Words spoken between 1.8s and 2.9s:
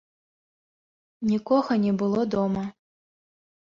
не было дома.